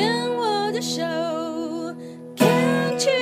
[0.00, 1.02] 牵我的手
[2.34, 3.20] ，Can't you？。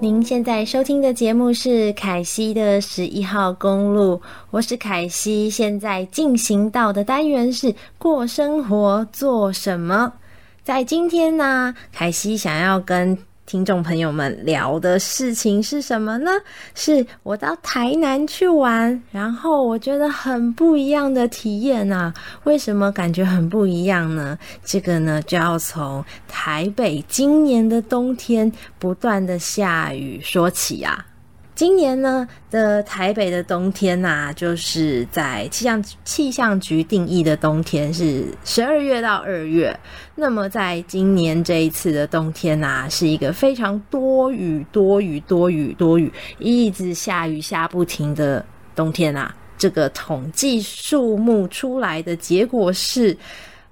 [0.00, 5.48] 您现在收听的节目是凯西的十一号公路，我是凯西。
[5.48, 10.14] 现在进行到的单元是过生活做什么？
[10.64, 13.16] 在今天呢，凯西想要跟
[13.50, 16.30] 听众朋友们聊的事情是什么呢？
[16.76, 22.14] 是我到台南去玩，然后我觉得很不一样的体验啊。
[22.44, 24.38] 为什么感觉很不一样呢？
[24.64, 31.04] 这个呢，就要从台北今年的冬天不断的下雨说起啊。
[31.60, 39.78] 今年呢的台北的冬天呐、啊，就是在气象气象局定义的冬天是十二月到二月。
[40.14, 48.42] 那么在今年这一次的冬天呐、啊，是一个非常多雨、多雨、多雨、多雨，一直下雨下不停的
[48.74, 49.36] 冬天啊。
[49.58, 53.14] 这个统计数目出来的结果是。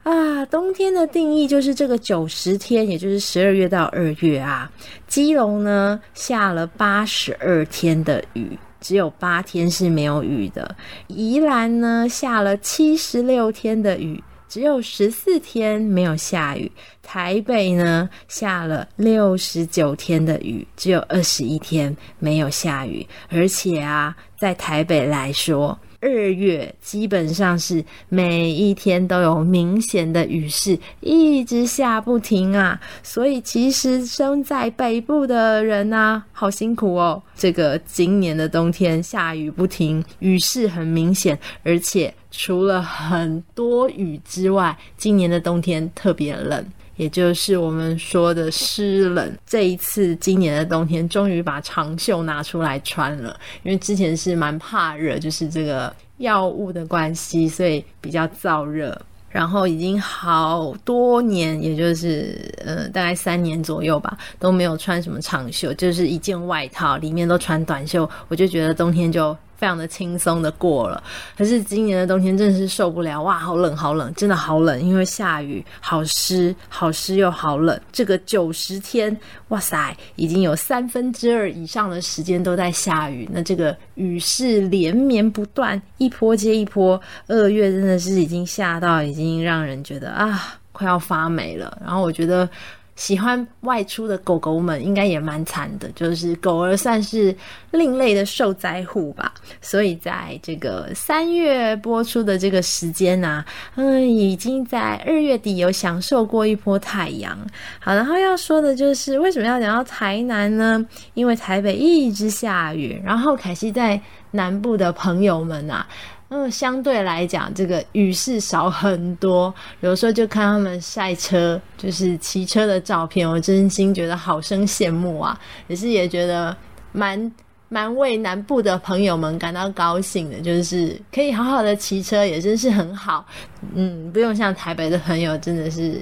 [0.08, 4.72] 啊，冬天的定义就是这个九十天，也就是十二月到二月啊。
[5.06, 10.74] 基隆呢下了八十二天的雨，只有八天是没有雨的。
[11.08, 16.72] 宜兰呢下了七十六天的雨，只有十四天没有下雨。
[17.02, 23.06] 台北呢下了六十九天的雨，只有二十一天没有下雨。
[23.28, 32.80] 而且啊，在台北来说，二月基本上是每一天都有明显的雨势，一直下不停啊！
[33.02, 37.20] 所以其实生在北部的人啊，好辛苦哦。
[37.34, 46.64] 这个今年的冬天下雨不停，雨势很明显，而且除了很多雨之外，今年的冬天特别冷。
[46.98, 59.00] 也就是我们说的湿冷，这一次今年的冬天终于把长袖拿出来穿了，因为之前是蛮怕热，就是这个药物的关系，所以比较燥热。
[59.30, 69.36] 然后已经好多年，也就是呃大概三年左右吧，都没有穿什么长袖，就是一件外套，里面都穿短袖，我就觉得冬天就。
[69.58, 71.02] 非常的轻松的过了，
[71.36, 77.78] 可是今年的冬天真的是受不了哇，好冷好冷，真的好冷，因为下雨，好湿，好湿又好冷。
[77.90, 79.14] 这个九十天，
[79.48, 87.00] 哇塞，已经有三分之二以上的时间都在下雨，那这个雨势连绵不断，一波接一波。
[87.26, 91.76] 二月真的是已经下到已经让人觉得啊，快要发霉了。
[91.84, 92.48] 然后我觉得。
[92.98, 97.34] 喜欢外出的狗狗们应该也蛮惨的，就是狗儿算是
[97.70, 99.32] 另类的受灾户吧。
[99.60, 103.44] 所以在这个三月播出的这个时间呢、
[103.76, 107.38] 嗯，已经在二月底有享受过一波太阳。
[107.78, 110.84] 好，然后要说的就是为什么要讲到台南呢？
[111.14, 114.00] 因为台北一直下雨，然后凯西在
[114.32, 115.86] 南部的朋友们啊。
[116.30, 119.52] 嗯，相对来讲，这个雨势少很多。
[119.80, 125.40] 有时候就看他们晒车，就是骑车的照片，我真心觉得好生羡慕啊！
[125.68, 126.54] 也是也觉得
[126.92, 127.32] 蛮
[127.70, 133.26] 蛮为南部的朋友们感到高兴的，就是可以好好的骑车，也真是很好。
[133.74, 135.98] 嗯，不用像台北的朋友，真的是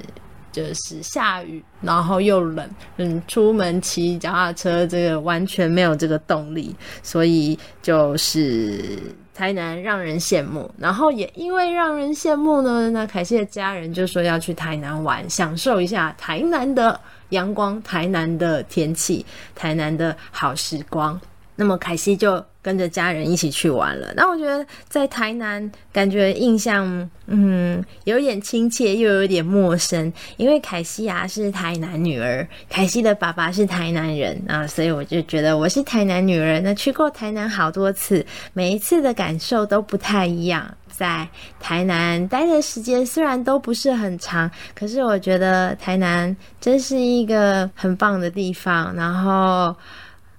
[0.51, 8.99] 就是下雨，然后又冷，嗯，出门骑脚踏车这个完全没有这个动力，所以就是。
[9.37, 16.99] 台南让人羡慕，然后也因为让人羡慕呢，那凯西的家人就说要去台南玩，享受一下台南的
[17.29, 21.21] 阳光、台南的天气、台南的好时光。
[21.57, 24.13] 那么凯西就跟着家人一起去玩了。
[24.15, 36.61] 那我觉得在台南感觉印象，嗯，有点亲切又有点陌生，因为凯西啊是台南女儿，凯西的爸爸是台南人啊，所以我就觉得我是台南女儿。
[36.61, 40.73] 那去过台南好多次，每一次的感受都不太一样。
[40.89, 41.29] 在
[41.61, 48.95] 台南待的时间虽然都不是很长，可是我觉得台南真是一个很棒的地方。
[48.95, 49.75] 然后。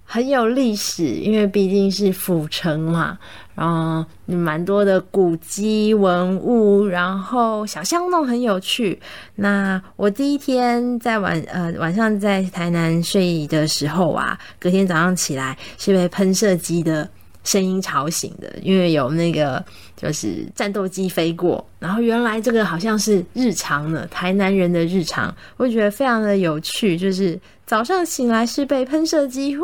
[0.09, 3.17] 很有历史，因为毕竟是府城嘛，
[3.55, 8.97] 然后蛮多的古迹文物，然后小巷弄很有趣。
[9.35, 17.07] 那我第一天在晚呃晚上在台南睡的时候啊，隔天早上起来是被喷射机的
[17.47, 19.63] 声音吵醒的，因为有那个
[19.95, 26.97] 就是战斗机飞过，然后原来这个好像是日常的台南人的日常，我觉得非常的有趣。
[26.97, 29.63] 就是早上醒来是被喷射机呼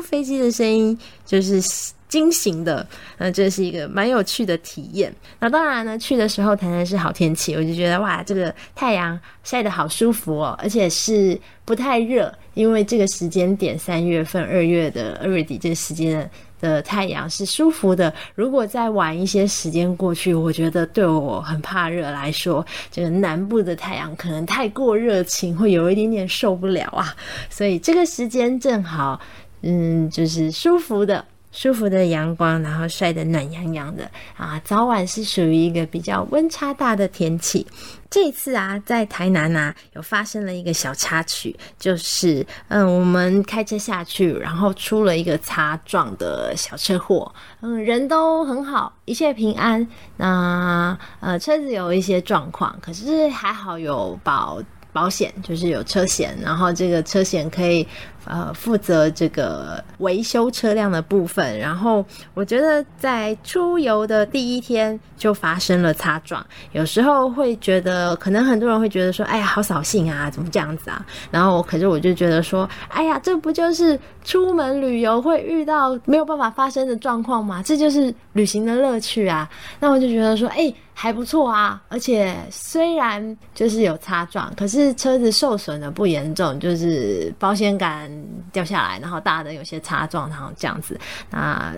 [0.00, 1.60] 飞机的声音，就是
[2.08, 2.86] 惊醒的。
[3.18, 5.12] 那这是一个蛮有趣的体验。
[5.40, 18.12] 那当然呢，去的时候台南是好天气，我就觉得哇，这个太阳晒得好舒服哦，而且是不太热，因为这个时间点三月份二月的二月底这个时间的太阳是舒服的。
[18.34, 27.14] 如果再晚一些时间过去，我觉得对我很怕热来说，这个南部的太阳可能太过热情，会有一点点受不了啊。
[27.50, 29.20] 所以这个时间正好，
[29.62, 31.24] 嗯，就是舒服的。
[31.56, 34.60] 舒服的阳光，然后晒得暖洋洋的啊！
[34.62, 37.66] 早晚是属于一个比较温差大的天气。
[38.10, 47.34] 这次啊，在台南啊，有发生了一个小插曲，就是嗯，我们开车下去，然后出了一个擦撞的小车祸。
[47.62, 49.88] 嗯，人都很好，一切平安。
[50.18, 54.62] 那呃，车子有一些状况，可是还好有保
[54.92, 57.88] 保险，就是有车险，然后这个车险可以。
[58.26, 61.58] 呃，负责这个维修车辆的部分。
[61.58, 71.04] 然后我觉得在出游的第一天就发生了擦撞，有时候会觉得，可能很多人会觉得说，哎呀，好扫兴啊，怎么这样子啊？
[71.30, 77.62] 然后，可是我就觉得说，哎呀，这不就是出门旅游会遇到没有办法发生的状况吗？
[77.62, 79.48] 这就是旅行的乐趣啊。
[79.78, 81.80] 那我就觉得说，哎，还不错啊。
[81.88, 88.10] 而且虽然就是有擦撞，可是车子受损的不严重，就是保险杆。
[88.52, 90.98] 掉下来，然后大的有些擦撞，然后这样子，
[91.30, 91.72] 那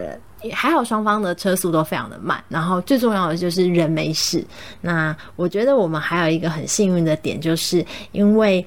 [0.52, 4.44] 还好，双方的车速都非常的慢，然后最重要的就是人没事。
[4.80, 8.66] 那我觉得我们还有一个很幸运的点，就是因为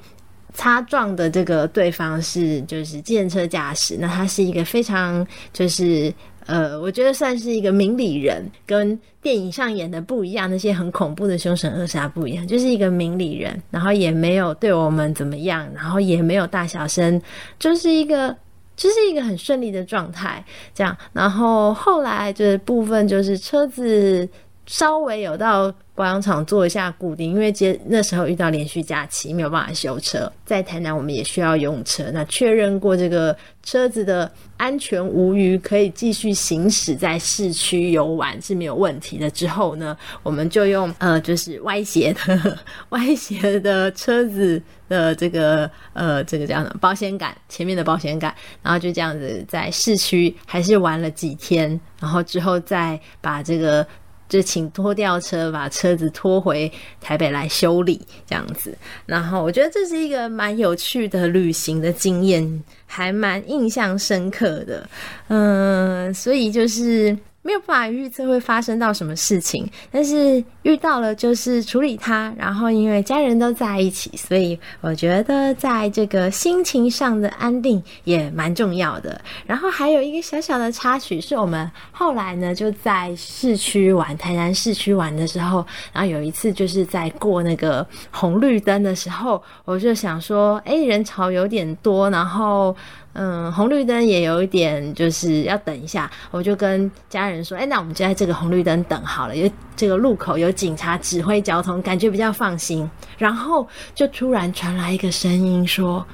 [0.54, 6.12] 擦撞的这个对方是就是电车驾驶，那他是一个非常就是。
[6.46, 17.20] 呃，我觉得算是一个明理人，跟电影上演的不一样，那些很恐怖的凶神恶煞不一样，就是一个明理人，然后也没有对我们怎么样，然后也没有大小声，
[17.58, 18.36] 就是一个，
[18.76, 20.44] 就是一个很顺利的状态，
[20.74, 20.96] 这样。
[21.12, 24.28] 然后后来就是部分就是车子
[24.66, 25.72] 稍微有到。
[25.94, 30.30] 保养厂做一下固定，因为接那时候遇到连续假期，没有办法修车。
[30.44, 39.30] 在台南我们也需要用车，那确认过这个车子的安全无虞，可以继续行驶在市区游玩是没有问题的。
[39.30, 42.58] 之后呢，我们就用呃，就是歪斜的
[42.90, 53.86] 歪斜的车子的这个呃，这个这样的保险杆前面的保险杆，然后就这样子在市区还是玩了几天，然后之后再把这个。
[54.32, 56.70] 就请拖吊车把车子拖回
[57.00, 58.74] 台北来修理，这样子。
[59.04, 64.88] 然后我觉得这是一个蛮有趣的旅行的经验，还蛮印象深刻的。
[65.28, 67.14] 嗯，所以就是。
[67.42, 79.20] 没有办法预测会发生到什么事情，但是遇到了就是处理它，然后因为家人都在一起，所以我觉得在这个心情上的安定也蛮重要的。
[79.44, 92.74] 然后还有一个小小的插曲，是我们后来呢就在市区玩，台南市区玩的时候，然后有一次就是在过那个红绿灯的时候，我就想说，诶，人潮有点多，然后。
[93.14, 96.10] 嗯，红绿灯也有一点，就是要等一下。
[96.30, 106.06] 我就跟家人说：“哎、那我们就在这个红绿灯等好了，因为这个路口有警察指挥交通，感觉比较放心。”然后就突然传来一个声音说：“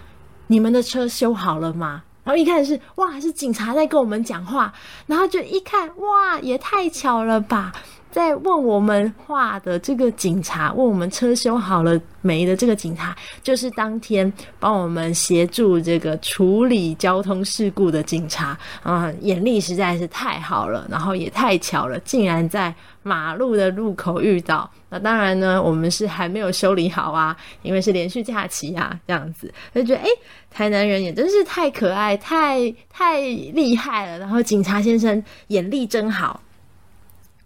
[0.49, 4.73] 你们的车修好了吗？”然后一看是哇，是警察在跟我们讲话。
[5.07, 7.73] 然后就一看哇，也太巧了吧！
[8.11, 24.69] 在问我们话的这个警察，问我们车修好了没的这个警察，就是当天帮我们协助这个处理交通事故的警察啊，眼力实在是太好了，然后也太巧了，竟然在马路的路口遇到。
[24.89, 30.09] 那当然呢，我们是还没有修理好啊，因为是连续假期啊，这样子就觉得诶，
[30.51, 34.19] 台南人也真是太可爱，太太厉害了。
[34.19, 36.41] 然后警察先生眼力真好。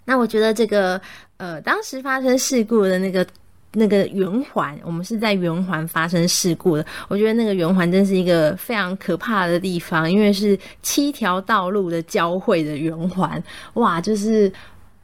[0.04, 1.00] 那我觉得这个
[1.36, 3.26] 呃，当时发生事故的那个
[3.72, 6.84] 那个圆环，我们是在圆环发生事故的。
[7.08, 13.42] 我觉得那个圆环真是一个非常可怕的地方，因为是七条道路的交汇的圆环，
[13.74, 14.52] 哇，就是。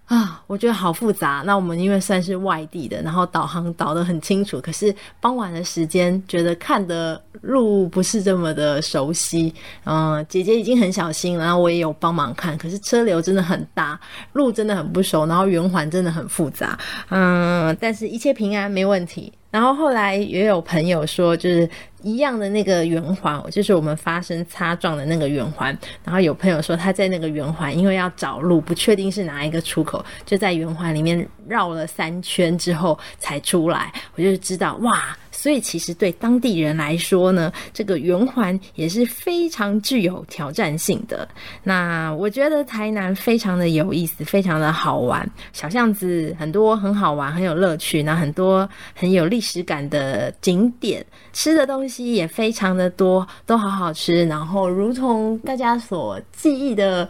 [0.09, 1.43] 啊，我觉得好复杂。
[1.45, 9.55] 那我们因为算是外地的，然后导航导的很清楚，可是傍晚的时间觉得看的路不是这么的熟悉。
[9.85, 14.01] 嗯，姐姐已经很小心，然后我也有帮忙看，可是车流真的很大，
[14.33, 16.79] 路真的很不熟，然后圆环真的很复杂。
[17.11, 19.31] 嗯，但是一切平安，没问题。
[19.51, 21.69] 然后后来也有朋友说，就是
[22.03, 25.77] 一样的那个圆环，就是我们发生擦撞的那个圆环。
[26.05, 33.91] 然后有朋友说他在那个圆环，因为要找路，不确定是哪一个出口，就在圆环里面绕了三圈之后才出来。
[34.17, 35.17] 我就知道，哇！
[35.39, 41.29] 所以其实对当地人来说呢，这个圆环也是非常具有挑战性的。
[41.63, 54.27] 那我觉得台南非常的有意思，非常的好玩，小巷子很多很好玩，很有乐趣，那很多很有历史感的景点，吃的东西也非常的多，都好好吃。
[54.27, 57.09] 然后如同大家所记忆的。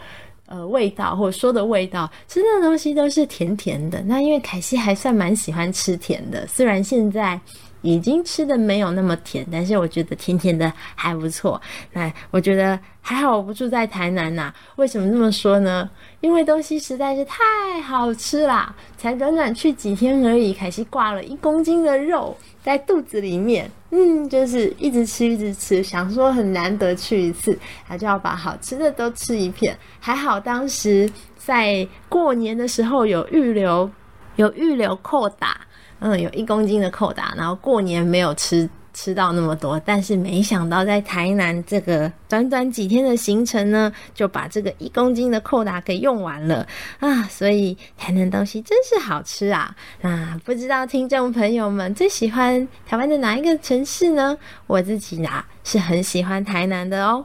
[0.50, 4.02] 呃，味道或者说的味道，吃的东西都是甜甜的。
[4.06, 7.38] 那因为凯西还算蛮喜欢吃甜的，虽然现在
[7.82, 11.60] 已经吃的没有那么甜，但是我觉得甜甜的还不错。
[11.92, 15.88] 那我觉得还好，我不住在台南呐、为什么这么说呢？
[16.20, 18.74] 因为东西实在是太好吃啦！
[18.96, 27.56] 才短短去几天而已，凯西挂了一公斤的肉在肚子里面，嗯，就是一直吃一直吃，想说很难得去一次，
[27.86, 29.78] 他就要把好吃的都吃一片。
[30.00, 33.88] 还好当时在过年的时候有预留，
[34.34, 35.60] 有预留扣打，
[36.00, 38.68] 嗯，有一公斤的扣打，然后过年没有吃。
[38.94, 46.66] 吃到那么多，但是没想到在台南这个短短几天的行程呢，就把这个一公斤的扣打给用完了
[46.98, 47.22] 啊！
[47.24, 49.72] 所以台南东西真是好吃啊！
[50.00, 54.36] 那不知道听众朋友们最喜欢台湾的哪一个城市呢？
[54.66, 57.24] 我自己啊是很喜欢台南的哦。